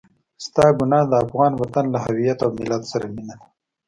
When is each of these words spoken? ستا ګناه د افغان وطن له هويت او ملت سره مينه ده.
ستا 0.45 0.65
ګناه 0.79 1.05
د 1.11 1.13
افغان 1.25 1.51
وطن 1.61 1.85
له 1.93 1.99
هويت 2.05 2.39
او 2.45 2.49
ملت 2.59 2.83
سره 2.91 3.05
مينه 3.15 3.35
ده. 3.39 3.45